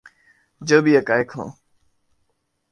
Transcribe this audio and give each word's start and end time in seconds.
جو 0.61 0.81
بھی 0.81 0.97
حقائق 0.97 1.37
ہوں۔ 1.37 1.49